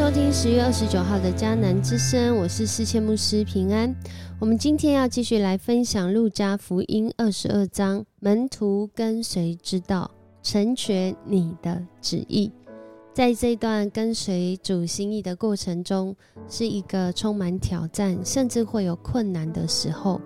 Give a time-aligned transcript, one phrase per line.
[0.00, 3.94] 收听十月二十九号的迦南之声，我是世谦牧师平安。
[4.40, 10.10] 我们今天要继续来分享路加福音二十二章，门徒跟随之道，
[10.42, 12.50] 成全你的旨意。
[13.12, 16.16] 在这段跟随主心意的过程中，
[16.48, 20.18] 是一个充满挑战，甚至会有困难的时候。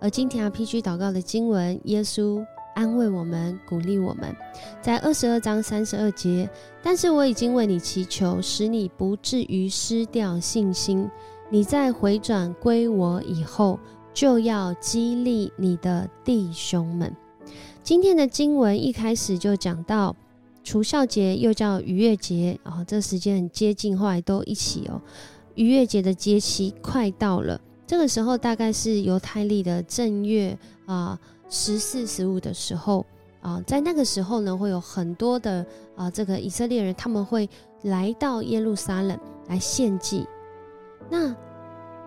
[0.00, 2.44] 而今天 RPG 祷告的经文，耶稣。
[2.74, 4.34] 安慰我们，鼓励我们，
[4.82, 6.48] 在二十二章三十二节。
[6.82, 11.08] 但是我已经为你祈求，使你不至于失掉信心。
[11.50, 13.78] 你在回转归我以后，
[14.12, 17.14] 就要激励你的弟兄们。
[17.82, 20.14] 今天的经文一开始就讲到
[20.62, 25.00] 除孝节，又叫逾越节啊，这时间很接近，后来都一起哦。
[25.54, 31.18] 逾越节的节期快到了，这个时候大概是犹太历的正月啊。
[31.48, 33.04] 十四、十五的时候
[33.40, 35.64] 啊，在那个时候呢，会有很多的
[35.96, 37.48] 啊，这个以色列人他们会
[37.82, 40.26] 来到耶路撒冷来献祭。
[41.10, 41.34] 那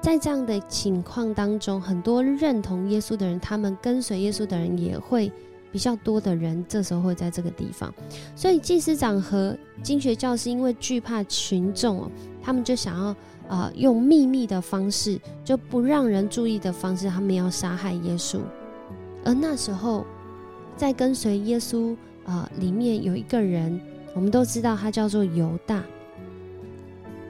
[0.00, 5.30] 在这样的情况当中，很多认同耶稣的人，他们跟随耶稣的人也会
[5.70, 7.92] 比较多的人，这时候会在这个地方。
[8.34, 12.10] 所以祭司长和经学教师因为惧怕群众哦，
[12.42, 13.14] 他们就想要
[13.46, 18.40] 啊，用秘密的方式，就不让人注意的方式，他们要杀害耶稣。
[19.24, 20.06] 而那时候，
[20.76, 23.80] 在跟随耶稣啊，里面有一个人，
[24.14, 25.82] 我们都知道他叫做犹大。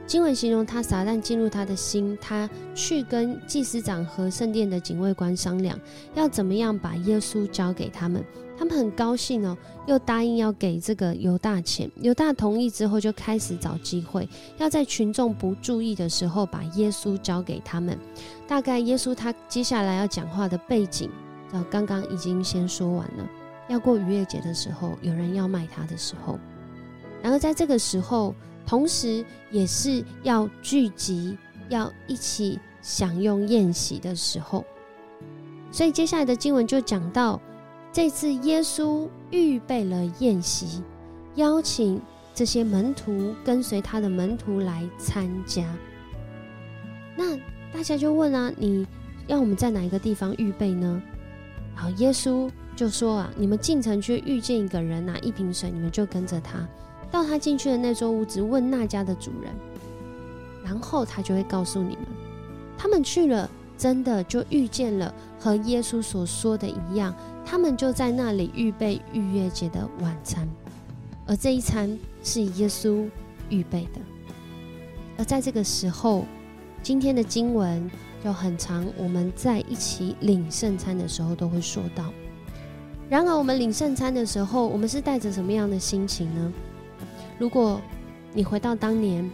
[0.07, 5.79] 经文形容他撒旦进入他的心，他去跟祭司长和圣殿的警卫官商量，
[6.15, 8.21] 要怎么样把耶稣交给他们。
[8.57, 11.89] 他们很高兴哦，又答应要给这个犹大钱。
[12.01, 17.97] 犹大同意之后，就开始找机会，要在群众不注意的时候把耶稣交给他们。
[18.47, 21.09] 大概耶稣他接下来要讲话的背景。
[21.51, 23.27] 呃，刚刚已经先说完了。
[23.67, 26.37] 要过逾越节的时候，有人要卖他的时候，
[27.21, 28.35] 然后在这个时候，
[28.65, 31.37] 同时也是要聚集、
[31.69, 34.65] 要一起享用宴席的时候。
[35.71, 37.39] 所以接下来的经文就讲到，
[37.93, 40.83] 这次耶稣预备了宴席，
[41.35, 42.01] 邀请
[42.33, 45.63] 这些门徒跟随他的门徒来参加。
[47.15, 47.37] 那
[47.71, 48.85] 大家就问啊，你
[49.27, 51.01] 要我们在哪一个地方预备呢？
[51.73, 56.67] 好，耶稣就说啊：“你们进城去遇见一个人拿一瓶水，你们就跟着他，
[57.09, 59.51] 到他进去的那座屋子，问那家的主人，
[60.63, 62.05] 然后他就会告诉你们。
[62.77, 70.47] 他们去了，真的就遇见了和耶稣所说的一样，他们就在那里预备逾越节的晚餐，
[71.25, 73.09] 而这一餐是耶稣
[73.49, 74.01] 预备的。
[75.17, 76.25] 而在这个时候，
[76.83, 77.89] 今天的经文。”
[78.23, 82.05] 就很长，我们在一起领圣餐的时候都会说到。
[83.09, 86.53] 然而，我们领圣餐的时候，我们是带着什么样的心情呢？
[87.37, 87.81] 如果
[88.33, 89.29] 你回到当年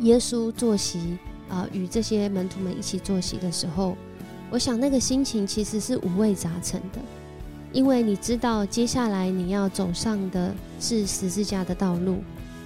[0.00, 1.18] 耶稣坐席
[1.48, 3.96] 啊，与这些门徒们一起坐席的时候，
[4.50, 7.00] 我想那个心情其实是五味杂陈的，
[7.72, 12.18] 因为你知道接下来你要走上的是十字架的道路，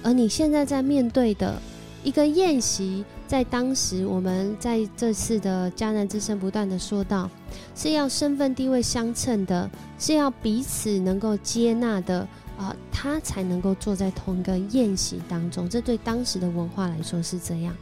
[0.03, 1.59] 而你现在在面对的
[2.07, 3.03] 一个宴席。
[3.27, 7.29] 在当时，我们在这次的迦南之声不断的说到，
[7.75, 9.69] 是要身份地位相称的，
[9.99, 12.25] 是要彼此能够接纳的
[12.57, 15.67] 啊，他才能够坐在同一个宴席当中。
[15.67, 17.75] 这对当时的文化来说是这样。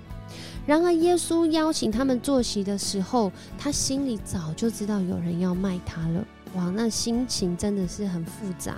[0.66, 6.26] 然而，耶稣邀请他们坐席的时候，他心里早就知道有人要卖他了。
[6.56, 8.76] 哇，那心情真的是很复杂。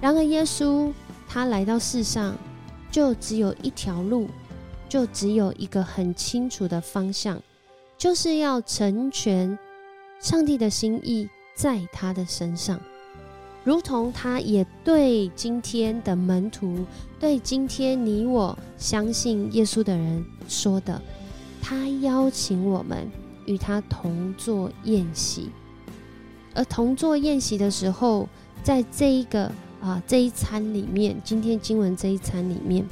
[0.00, 0.90] 然而，耶稣
[1.28, 2.34] 他来到世上，
[2.90, 4.26] 就只有一条路。
[4.88, 7.42] 就只有一个很清楚的方向，
[7.98, 9.58] 就是要成全
[10.20, 12.80] 上帝的心意在他的身上，
[13.64, 16.86] 如同他也对今天的门徒，
[17.18, 21.02] 对今天你我相信耶稣的人说的，
[21.60, 23.10] 他邀请我们
[23.46, 25.50] 与他同坐宴席，
[26.54, 28.28] 而同坐宴席的时候，
[28.62, 29.50] 在这一个
[29.80, 32.86] 啊这一餐里面，今天经文这一餐里面。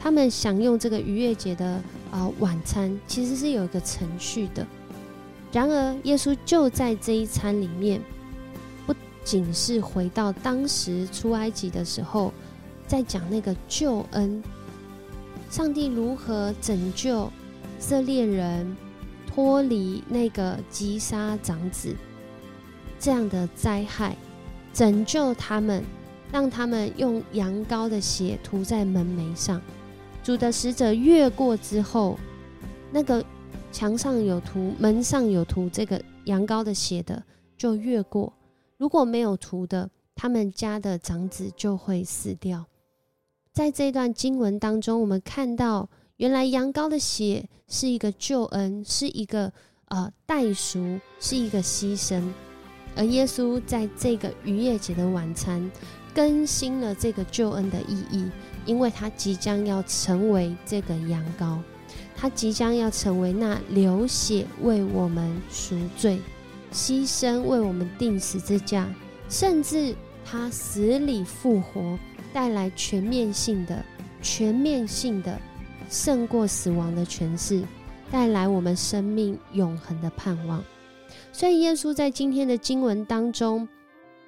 [0.00, 4.66] 他们享用这个逾越节的啊晚餐，其实是有一个程序的。
[5.50, 8.00] 然而，耶稣就在这一餐里面，
[8.86, 12.32] 不仅是回到当时出埃及的时候，
[12.86, 14.42] 在讲那个救恩，
[15.50, 17.30] 上帝如何拯救
[17.78, 18.76] 色列人
[19.26, 21.94] 脱离那个击杀长子
[23.00, 24.16] 这样的灾害，
[24.72, 25.82] 拯救他们，
[26.30, 29.60] 让他们用羊羔的血涂在门楣上。
[30.28, 32.18] 主的使者越过之后，
[32.92, 33.24] 那个
[33.72, 37.24] 墙上有涂、门上有涂这个羊羔的血的，
[37.56, 38.30] 就越过；
[38.76, 42.66] 如果没有涂的，他们家的长子就会死掉。
[43.54, 45.88] 在这段经文当中，我们看到，
[46.18, 49.50] 原来羊羔的血是一个救恩，是一个
[49.86, 52.22] 呃代赎，是一个牺牲。
[52.94, 55.70] 而耶稣在这个逾越节的晚餐，
[56.14, 58.30] 更新了这个救恩的意义，
[58.68, 61.58] 因为他即将要成为这个羊羔，
[62.14, 66.20] 他即将要成为那流血为我们赎罪、
[66.72, 68.86] 牺牲为我们定十字架，
[69.28, 71.98] 甚至他死里复活。
[72.30, 73.82] 带来全面性的、
[74.20, 75.40] 全面性的
[75.88, 77.62] 胜过死亡的诠释，
[78.10, 80.62] 带来我们生命永恒的盼望。
[81.32, 83.66] 所以，耶稣在今天的经文当中，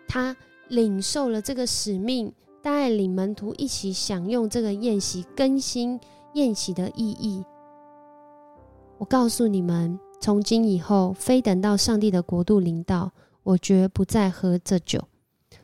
[0.08, 0.34] 他
[0.68, 2.32] 领受了这个使命，
[2.62, 5.98] 带领门徒一起享用这个宴席，更新
[6.34, 7.44] 宴席的意义。
[8.98, 13.12] 我告诉你们，从今以后，非等到上帝的国度临到，
[13.42, 15.08] 我绝不再喝这酒。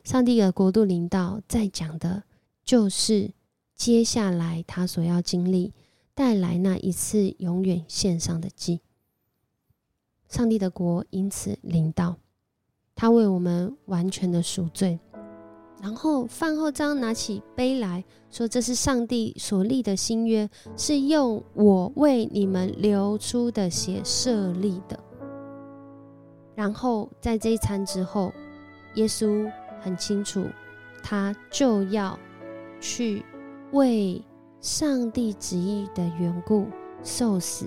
[0.03, 2.23] 上帝的国度临到，在讲的。
[2.63, 3.31] 就是
[3.75, 5.71] 接下来他所要经历
[6.13, 8.81] 带来那一次永远献上的祭，
[10.27, 12.17] 上帝的国因此临到，
[12.93, 14.99] 他为我们完全的赎罪。
[15.81, 24.99] 然后饭后章拿起杯来说：“这是上帝所立的新约，是用我为你们流出的血设立的。”
[26.55, 28.33] 然后在这一餐之后，
[28.95, 30.45] 耶稣很清楚，
[31.03, 32.17] 他就要。
[32.79, 33.25] 去
[33.71, 34.23] 为
[34.61, 36.67] 上帝旨意的缘故
[37.03, 37.65] 受死，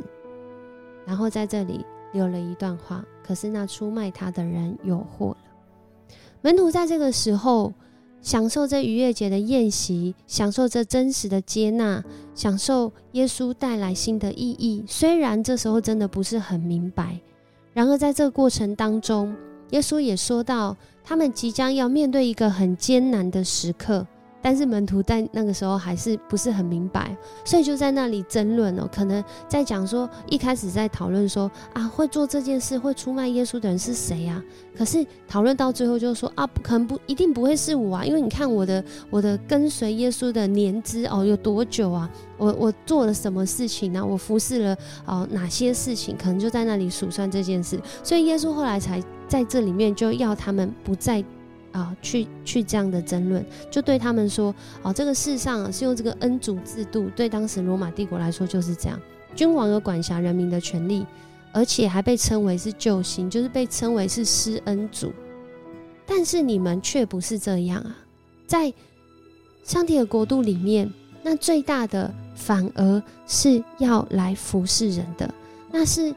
[1.04, 3.04] 然后在这里留了一段话。
[3.24, 6.16] 可是那出卖他的人有祸了。
[6.42, 7.74] 门徒在这个时候
[8.22, 14.84] 享受这逾越节的宴席，享受这真实的接纳，享受耶稣带来新的意义。
[14.86, 17.20] 虽然这时候真的不是很明白，
[17.72, 19.34] 然而在这个过程当中，
[19.70, 24.06] 耶稣也说到，他们即将要面对一个很艰难的时刻。
[24.42, 28.88] 但是门徒在那个时候还是不是很明白，所以就在那里争论哦。
[28.92, 34.42] 可能在讲说，一开始在讨论说啊，会做这件事、会出卖耶稣的人是谁呀？
[34.76, 42.10] 可是讨论到最后就说啊，不可能不一定不会是我啊，因为你看我的我的跟随耶稣的年资哦有多久啊？
[42.38, 44.04] 我我做了什么事情呢？
[44.04, 46.16] 我服侍了哦哪些事情？
[46.16, 47.78] 可能就在那里数算这件事。
[48.02, 51.22] 所以耶稣后来才在这里面就要他们不再。
[51.72, 59.00] 啊，去去这样的争论，就对他们说，哦，这个世上是用这个恩主制度，对当时罗马帝国来说就是这样，
[59.34, 61.06] 君王有管辖人民的权利，
[61.52, 65.12] 而且还被称为是救星，就是被称为是施恩主。
[66.06, 67.96] 但是你们却不是这样啊，
[68.46, 68.72] 在
[69.62, 75.32] 上帝的国度里面，那最大的反而是要来服侍人的，
[75.70, 76.12] 那是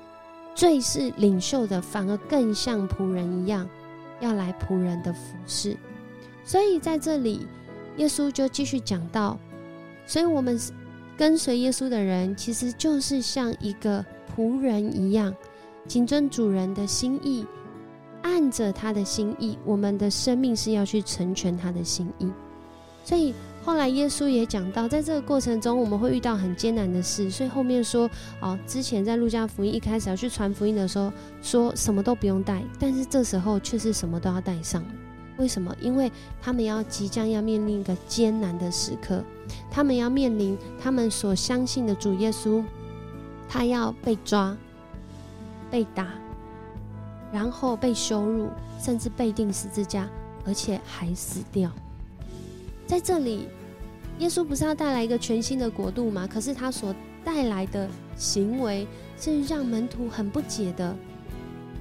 [0.56, 3.70] 最是领袖的，反而更像仆人一样。
[4.24, 5.76] 要来仆人的服侍，
[6.46, 7.46] 所以在这里，
[7.98, 9.38] 耶稣就继续讲到，
[10.08, 10.58] 所以我们
[11.18, 14.04] 跟随耶稣的人，其实就是像一个
[14.34, 15.36] 仆人一样，
[15.88, 17.46] 谨遵主人的心意，
[18.22, 22.32] 按着他的心意，我们的生命是要去成全他的心意。
[23.04, 23.34] 所以
[23.66, 27.32] 后来耶稣也讲到，在这个过程中，我们会遇到很艰难的事。
[27.32, 28.10] 所以后面说，
[28.42, 34.84] 哦，之前在路加福音一开始要去传福音的时候，说什么都不用带，但是这时候却是什么都要带上。
[35.38, 35.74] 为什么？
[35.80, 39.24] 因为他们要即将要面临一个艰难的时刻，
[39.72, 42.62] 他们要面临他们所相信的主耶稣，
[43.48, 44.56] 他要被抓、
[45.72, 46.10] 被打，
[47.32, 50.08] 然后被羞辱，甚至被钉十字架，
[50.46, 51.72] 而且还死掉。
[52.94, 53.48] 在这里，
[54.20, 56.30] 耶稣不是要带来一个全新的国度吗？
[56.32, 56.94] 可是他所
[57.26, 58.88] 带来的行为
[59.20, 60.96] 是让门徒很不解的。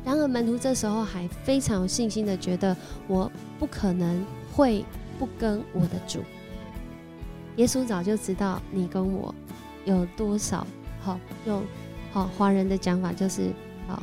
[0.07, 2.75] 然而门徒这时候还非常有信心的觉得，
[3.09, 4.83] 我不可能会
[5.19, 6.21] 不跟我的主。
[7.57, 9.35] 耶稣早就知道你跟我
[9.85, 10.67] 有多少，
[11.03, 11.63] 好用
[12.11, 13.53] 好华人的讲法就是
[13.87, 14.03] 好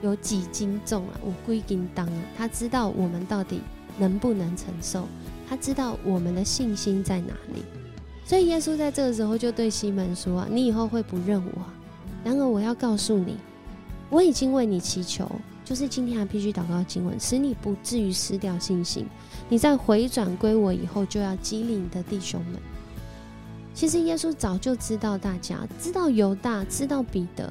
[0.00, 2.22] 有几斤重啊，五归斤当啊。
[2.36, 3.60] 他知道我们到底
[3.96, 5.06] 能不能承受。
[5.48, 7.62] 他知道我们的信心在哪里，
[8.24, 11.62] 所以耶稣在这个时候就对西门说：“啊，你以后会不认我。
[12.24, 13.36] 然而我要告诉你，
[14.08, 15.30] 我已经为你祈求，
[15.64, 19.06] 就是今天还必须祷告经文，使你不至于失掉信心。
[19.48, 22.54] 你在回转归我以后，就要激励你的弟兄们。
[23.74, 27.50] 其实耶稣早就知道大家，知道犹大，知道彼得，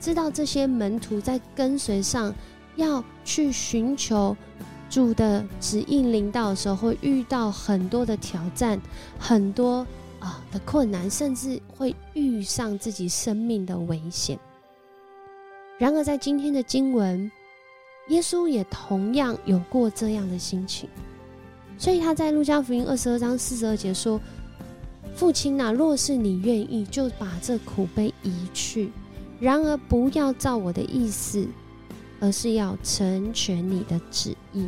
[0.00, 2.34] 知道这些门徒在跟随上
[2.76, 4.36] 要去寻求。”
[4.96, 8.80] 主的指引领导的时候，会遇到很多的挑战，
[9.18, 9.86] 很多
[10.20, 14.38] 啊的困难，甚至会遇上自己生命的危险。
[15.76, 17.30] 然而，在今天的经文，
[18.08, 20.88] 耶稣也同样有过这样的心情，
[21.76, 24.18] 所以他在路加福音二十二章四十二节说
[25.14, 28.88] ：“父亲呐，若是你愿意，就把这苦杯移去；
[29.38, 31.46] 然而不要照我的意思，
[32.18, 34.66] 而是要成全你的旨意。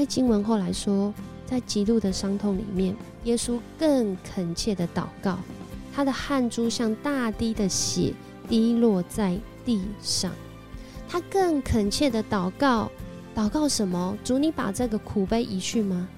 [0.00, 1.12] 在经文后来说，
[1.44, 5.38] 在极度的伤痛里面，耶稣更恳切的祷告，
[5.92, 8.14] 他的汗珠像大滴的血
[8.48, 10.32] 滴落在地上。
[11.06, 12.90] 他更恳切的祷告，
[13.36, 14.16] 祷告什么？
[14.24, 16.08] 主，你把这个苦悲移去吗？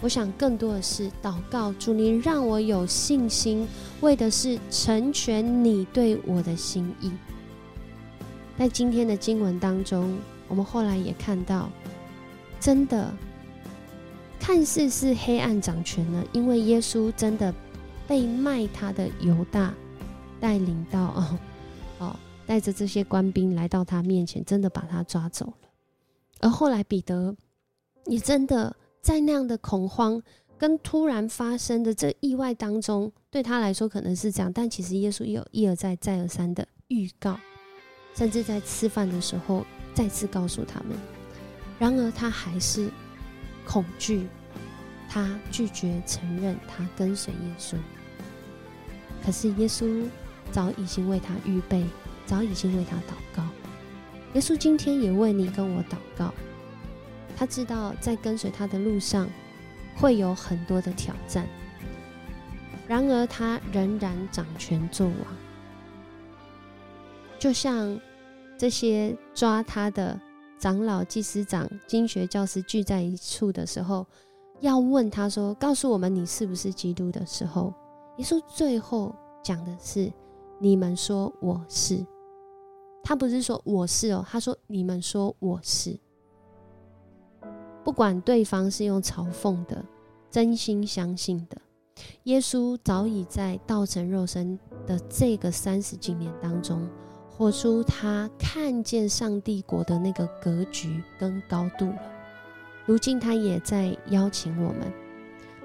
[0.00, 3.68] 我想更多的是祷告，主你让我有信心，
[4.00, 7.12] 为的是成全你对我的心意。
[8.58, 10.18] 在今天的经文当中，
[10.48, 11.70] 我们后来也看到，
[12.58, 13.14] 真的
[14.40, 17.54] 看似是黑暗掌权了，因为耶稣真的
[18.06, 19.74] 被卖他的犹大
[20.40, 21.38] 带领到哦
[21.98, 22.16] 哦，
[22.46, 25.68] 带着这些官兵来到他面前，真的把他抓走了。
[26.40, 27.36] 而后来彼得
[28.06, 28.74] 也真的。
[29.00, 30.20] 在那样的恐慌
[30.58, 37.38] 跟突然发生的这意外当中，对他来说可能是这样，但其实耶稣有一而再、再而三的预告，
[38.14, 39.64] 甚至在吃饭的时候
[39.94, 40.98] 再次告诉他们。
[41.78, 42.90] 然而他还是
[43.68, 44.26] 恐惧，
[45.10, 47.76] 他拒绝承认他跟随耶稣。
[49.22, 50.06] 可是耶稣
[50.50, 51.84] 早已经为他预备，
[52.24, 53.42] 早已经为他祷告。
[54.32, 56.32] 耶稣今天也为你跟我祷告。
[57.36, 59.28] 他知道在跟随他的路上
[59.94, 61.46] 会有很多的挑战，
[62.88, 65.36] 然而他仍然掌权作王。
[67.38, 68.00] 就像
[68.56, 70.18] 这些抓他的
[70.58, 74.04] 长老、祭司长、经学教师聚在一处的时候，
[74.60, 77.72] 要问他说：“告诉我们你是不是基督？”的时候，
[78.16, 80.12] 耶稣最后讲的是
[80.58, 82.04] ：“你们说我是。”
[83.04, 85.98] 他不是说我是哦，他说：“你们说我是。”
[87.84, 89.82] 不管对方是用嘲讽的，
[90.30, 91.56] 真心相信的，
[92.24, 96.86] 耶稣早已在道成肉身的这个三十几年当中，
[97.38, 102.02] 活出他看见上帝国的那个格局跟高度了。
[102.84, 104.92] 如今他也在邀请我们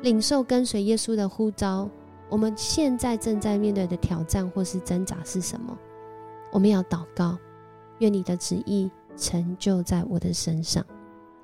[0.04, 1.90] 领受跟随耶稣的呼召。
[2.30, 5.76] 我们现在正在面对的挑战或是挣扎是什么？
[6.52, 7.40] 我们要祷告，
[7.98, 10.86] 愿你的旨意成就在我的身上。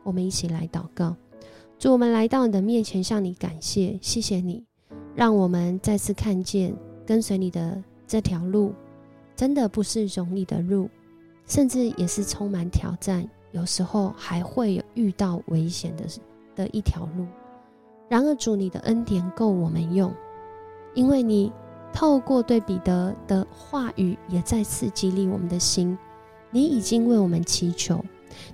[0.03, 1.15] 我们一起来祷告，
[1.79, 4.63] 主，我们来到你的面前，向你感谢，谢谢你，
[5.15, 8.73] 让我们再次看见跟随你的这条路，
[9.39, 10.89] 真的不是容易的路，
[11.47, 16.03] 甚至也是充满挑战，有时候还会有遇到危险的
[16.57, 17.25] 的一条路。
[18.09, 20.13] 然而，主，你的恩典够我们用，
[20.93, 21.49] 因为你
[21.93, 25.97] 透过对彼得的话语，也再次激励我们的心，
[26.51, 28.03] 你已经为我们祈求。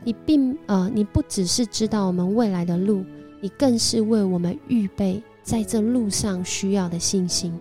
[0.03, 3.03] 你并呃，你不只是知道我们未来的路，
[3.41, 7.59] 你更是为我们预备在这路上需要的信心。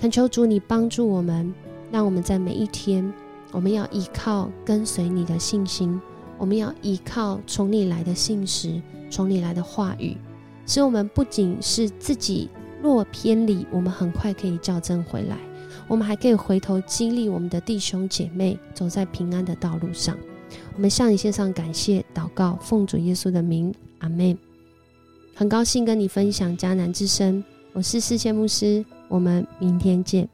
[0.00, 1.54] 恳求主，你帮助我们，
[1.90, 3.12] 让我们在每一天，
[3.52, 6.00] 我们要依靠跟随你的信心，
[6.38, 8.80] 我们要依靠从你来的信实，
[9.10, 10.16] 从你来的话语，
[10.66, 12.48] 使我们不仅是自己
[12.80, 15.36] 若偏离，我们很快可以校正回来，
[15.88, 20.16] 我们还可以回头激励我们的弟兄姐妹走在平安的道路上。
[20.74, 24.36] 我们向你献上感谢祷告，奉主耶稣的名，阿门。
[25.34, 27.42] 很高兴跟你分享迦南之声，
[27.72, 30.28] 我是世界牧师，我们明天见。